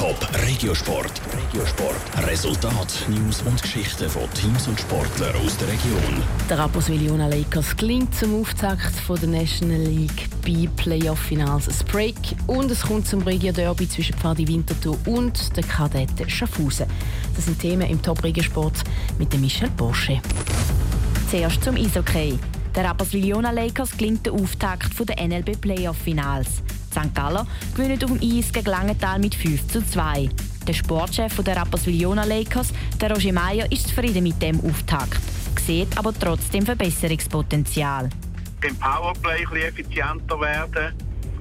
[0.00, 0.16] Top
[0.46, 1.20] Regiosport.
[1.36, 2.26] Regiosport.
[2.26, 6.22] Resultat, News und Geschichten von Teams und Sportlern aus der Region.
[6.48, 12.16] Der Rapperswil Jona Lakers klingt zum Auftakt von der National League bei Playoff-Finals ein Break
[12.46, 16.86] und es kommt zum Regio-Derby zwischen Pfadi Winterthur und der Kadette Schaffhausen.
[17.36, 18.82] Das sind Themen im Top Regiosport
[19.18, 20.18] mit dem Michel Borsche.
[21.30, 22.38] Zuerst zum Eishockey.
[22.74, 25.60] Der Rapperswil Jona Lakers klingt der Auftakt der NLB
[26.90, 27.14] St.
[27.14, 30.28] Galler gewinnt auf dem Eis gegen Langenthal mit 5 zu 2.
[30.66, 35.20] Der Sportchef der Rapperswil-Jona Lakers, der Roger Meyer, ist zufrieden mit dem Auftakt,
[35.64, 38.10] sieht aber trotzdem Verbesserungspotenzial.
[38.62, 40.94] Im Powerplay ein effizienter werden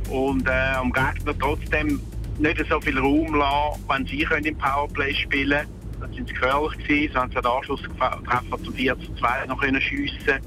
[0.10, 2.00] und äh, am Gegner trotzdem
[2.38, 5.80] nicht so viel Raum lassen, wenn sie können im Powerplay spielen können.
[6.00, 7.12] Das sind gefährlich gewesen.
[7.12, 10.40] Sie haben den Anschlusstreffer zum 4 zu 2 noch schiessen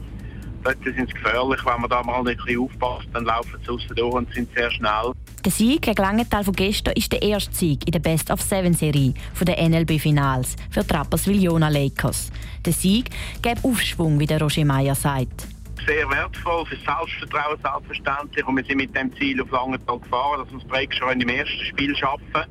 [0.63, 1.61] Dort sind sie gefährlich.
[1.65, 5.13] Wenn man da mal nicht aufpasst, dann laufen sie außen durch und sind sehr schnell.
[5.45, 10.55] Der Sieg gegen Langenthal von gestern ist der erste Sieg in der Best-of-Seven-Serie der NLB-Finals
[10.71, 12.31] für Trappers Villona Lakers.
[12.65, 13.11] Der Sieg
[13.43, 15.49] gibt Aufschwung, wie der Roger Meyer sagt.
[15.85, 18.47] Sehr wertvoll für Selbstvertrauen, selbstverständlich.
[18.47, 21.29] Und wir sind mit dem Ziel auf Langenthal gefahren, dass wir das Break schon im
[21.29, 22.45] ersten Spiel schaffen.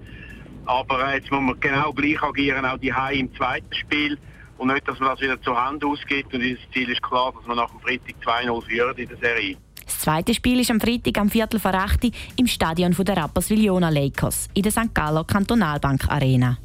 [0.66, 4.18] Aber jetzt muss man genau gleich agieren, auch die High im zweiten Spiel
[4.62, 6.34] und nicht, dass man das wieder zur Hand ausgibt.
[6.34, 9.58] Und unser Ziel ist klar, dass wir nach dem Freitag 2-0 führen in der Serie.
[9.84, 14.50] Das zweite Spiel ist am Freitag am Viertel vor 8 im Stadion der Rapperswil-Jona Lakers
[14.54, 14.94] in der St.
[14.94, 16.60] Galler Kantonalbank Arena.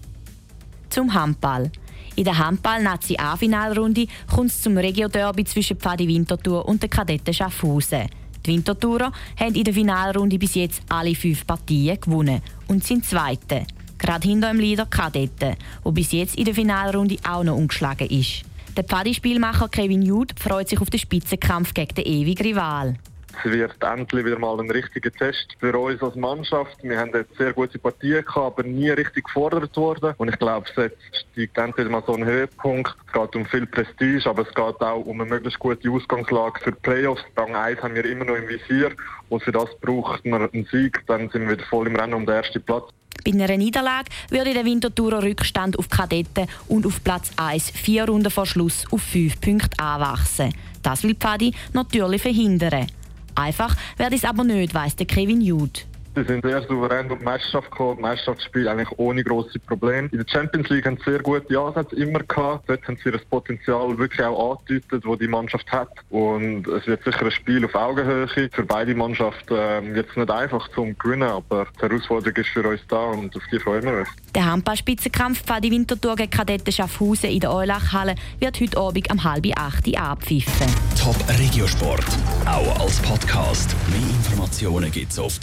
[0.90, 1.72] Zum Handball.
[2.16, 8.08] In der Handball-Nazi-A-Finalrunde kommt es zum Regio-Derby zwischen Pfadi Winterthur und den Kadetten Schaffhausen.
[8.44, 13.66] Die Winterthurer haben in der Finalrunde bis jetzt alle fünf Partien gewonnen und sind Zweite
[13.98, 18.42] gerade hinter dem Leader Kadetten, der bis jetzt in der Finalrunde auch noch umgeschlagen ist.
[18.76, 22.96] Der Pfadi-Spielmacher Kevin Jude freut sich auf den Spitzenkampf gegen den ewigen Rival.
[23.38, 26.76] Es wird endlich wieder mal ein richtiger Test für uns als Mannschaft.
[26.82, 30.14] Wir haben jetzt sehr gute Partien gehabt, aber nie richtig gefordert worden.
[30.16, 30.96] Und ich glaube, jetzt
[31.32, 32.94] steigt endlich mal so ein Höhepunkt.
[33.06, 36.72] Es geht um viel Prestige, aber es geht auch um eine möglichst gute Ausgangslage für
[36.72, 37.22] die Playoffs.
[37.36, 38.92] Rang 1 haben wir immer noch im Visier.
[39.28, 41.02] Und für das braucht man einen Sieg.
[41.06, 42.90] Dann sind wir wieder voll im Rennen um den ersten Platz.
[43.26, 48.30] Bei einer Niederlage würde der Winterthurer Rückstand auf Kadetten und auf Platz 1 vier Runden
[48.30, 50.54] vor Schluss auf 5 Punkte anwachsen.
[50.80, 52.86] Das will Pfadi natürlich verhindern.
[53.34, 55.80] Einfach werde es aber nicht, weiss der Kevin Jude.
[56.16, 60.08] Sie sind sehr souverän durch die Meisterschaft gekommen, Meisterschaftsspiel eigentlich ohne grosse Probleme.
[60.10, 62.70] In der Champions League haben sie sehr gute Ansätze immer gehabt.
[62.70, 65.90] Dort haben sie das Potenzial wirklich auch angedeutet, das die Mannschaft hat.
[66.08, 68.28] Und es wird sicher ein Spiel auf Augenhöhe.
[68.28, 72.80] Für beide Mannschaften ähm, jetzt nicht einfach zum Gewinnen, aber die Herausforderung ist für uns
[72.88, 74.08] da und auf die freuen wir uns.
[74.34, 79.46] Der Handballspitzenkampf Pfadi Winterthur gegen Kadetten Schaffhausen in der Eulachhalle wird heute Abend um halb
[79.54, 80.66] acht abpfiffen.
[80.98, 82.06] Top Regiosport,
[82.46, 83.76] auch als Podcast.
[83.90, 85.38] Mehr Informationen gibt's auf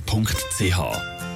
[0.00, 1.21] toponline.ch.